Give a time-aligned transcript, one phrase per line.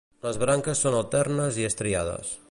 [0.27, 2.33] Les branques són alternes i estriades.